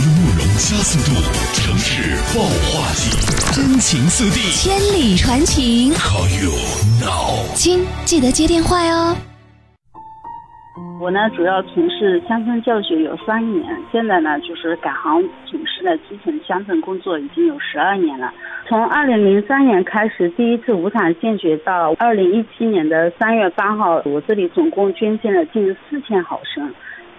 [0.00, 1.12] 慕容加速度，
[1.52, 3.12] 城市爆化季，
[3.52, 6.52] 真情速递千里传情，，Call you
[7.04, 7.44] now。
[7.54, 9.14] 亲，记得接电话哟。
[10.98, 18.32] 我呢，主要从事乡村教学有三年，现在呢就是改行从事了基层乡镇工作已经有十二年了。
[18.68, 26.72] 从二零零三年开始第一次无偿献血到二零一七年的三月八号，我这里总共捐献了近四千毫升。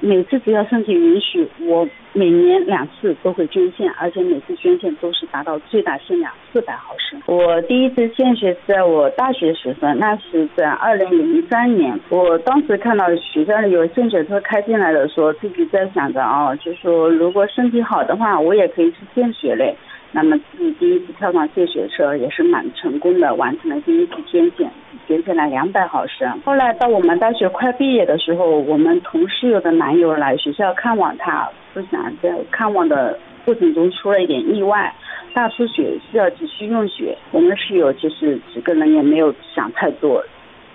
[0.03, 7.21] 每次只要身体允许，我每年两次都会捐献，而且每次捐献都是达到最大限量四百毫升。
[7.27, 11.98] 我第一次献血是在我大学时分，那是在二零零三年。
[12.09, 19.76] 我当时看到学校里有献血车开进来的时候，自己在想着哦，就说如果身体好的话，我也可以去献血嘞。
[20.13, 24.70] 那么自己第一次跳上献血车也是蛮成功的，完成了第一次捐献，
[25.07, 26.29] 捐献了两百毫升。
[26.43, 34.93] 后来到我们大学快毕业的时候，我们同室友的男友来学校看望他，不想在看望的过程中出了一点意外，
[35.34, 37.17] 大出血需要急需用血。
[37.32, 40.21] 我们室友其实几个人也没有想太多，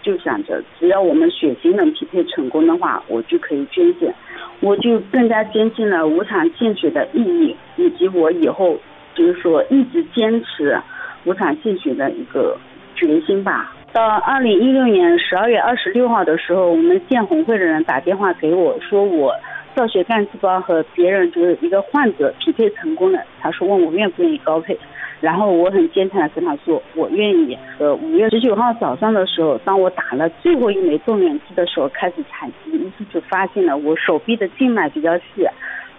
[0.02, 4.14] 就想着只要我们血型能匹配成功的话，我就可以捐献。
[4.60, 8.78] 我就更加坚信了无偿献血的意义，以及我以后。
[9.16, 10.78] 就是说，一直坚持
[11.24, 12.56] 无偿献血的一个
[12.94, 13.72] 决心吧。
[13.92, 19.34] 到二零一六年十二月二十六号的时候，我们建红会的人打电话给我说，我
[19.74, 23.18] 造血干细胞和别人就是一个患者匹配成功了。
[23.40, 24.78] 他说问我愿不愿意高配，
[25.20, 27.56] 然后我很坚强的跟他说我愿意。
[27.78, 35.46] 呃，五月十九号早上的时候，当我打了最后一枚动员剂的时候，开始采集，医师就发现了我手臂的静脉比较细，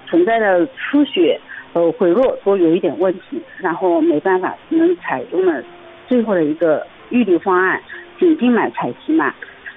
[0.08, 1.40] 存在了出血。
[1.74, 5.64] 呃，回落都有一点问题，然后没办法，只能采用了
[6.08, 7.80] 最后的一个预立方案——
[8.18, 9.34] 颈静脉采集嘛。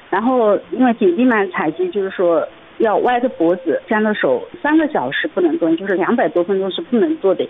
[0.09, 2.47] 然后因为颈静脉采集就是说
[2.79, 7.47] 要歪着脖子，僵着手，三个小时不能动，就是两百多分钟是不能做的。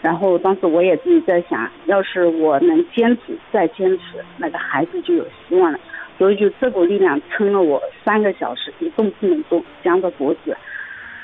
[0.00, 5.78] 然后当时我也自己在想，要是我能坚持再坚持，那个孩子就有希望了。
[6.16, 10.56] 所以就这股力量撑了我三个小时，一动不能动，僵着脖子。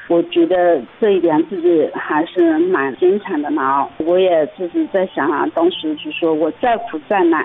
[0.07, 3.89] 我觉得这一点自己还是蛮坚强的嘛。
[3.99, 7.45] 我也自己在想啊，当时就说我再苦再难，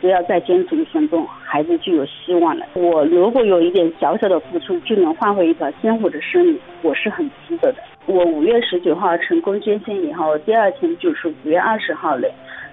[0.00, 2.64] 只要再坚持一分钟，孩子就有希望了。
[2.74, 7.78] 我如果有一点小小的付出，就能换回一条鲜活的生命，我是很值得的。
[8.06, 12.26] 我五月十九号成功捐献以后，第二天就是五月二十号了。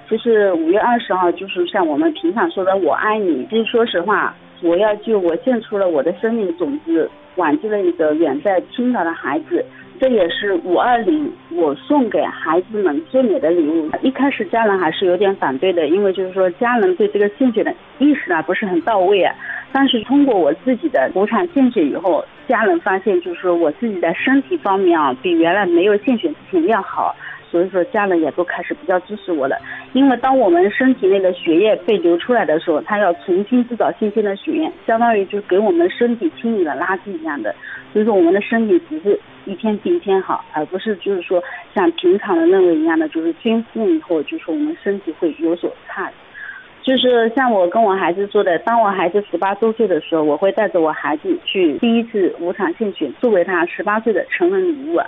[0.08, 3.46] 其实五月二十号就是像我们平常说的“我爱你”。
[3.50, 7.10] 其实说实话，我要救我献出了我的生命种子。
[7.36, 9.64] 挽救了一个远在青岛的孩子，
[10.00, 13.90] 这也是五二零我送给孩子们最美的礼物。
[14.02, 19.34] 一开始家人还是有点反对的，因为就是说家人对这个献血的意识啊不是很到位啊。
[19.72, 27.14] 但是通过我自己的无偿献血以后，家人发现就是说我自己的身体方面啊比原来没有献血之前要好。
[27.56, 29.56] 所以说，家人也都开始比较支持我了。
[29.94, 37.56] 因为当我们身体内的血液被流出来的时候，它要重新制造新鲜的血液，相当于就给我们身体清理了垃圾一样的。
[37.94, 41.42] 所以说，我们的身体只是一天比一天好，而不是就是说
[41.74, 46.12] 像平常的认为一样的，就是军训以后，就是我们身体会有所差。
[46.84, 55.00] 就是像我跟我孩子说的，当我孩子十八周岁的时候，我会带着我孩子去第一次无偿献血，作为他十八岁的成人礼物。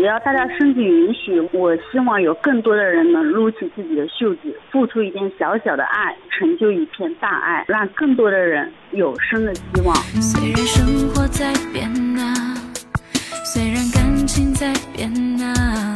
[0.00, 9.94] 只要大家身体允许，我希望有更多的人能撸起自己的袖子，付出一点小小的爱，成就一片大爱，让更多的人有生的希望。
[10.22, 11.86] 虽然生活在变
[12.18, 12.56] 啊，
[13.44, 15.92] 虽然感情在变啊，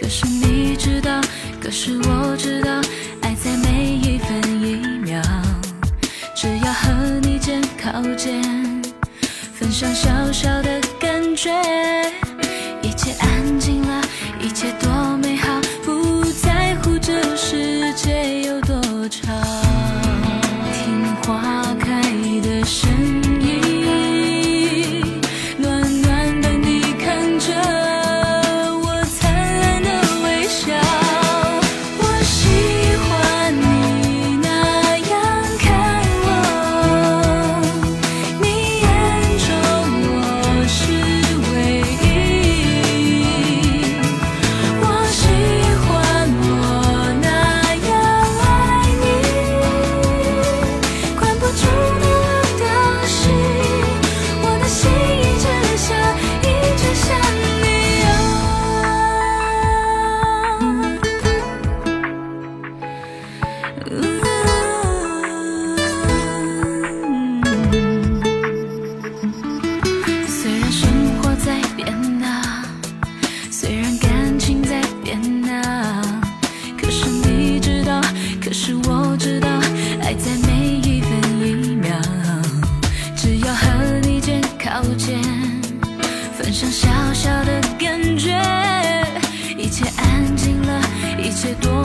[0.00, 1.20] 可是你知道，
[1.62, 2.70] 可是我知道，
[3.20, 5.20] 爱在每一分一秒。
[6.34, 8.42] 只要和你肩靠肩，
[9.52, 11.50] 分享小小的感觉。
[91.28, 91.77] 一切多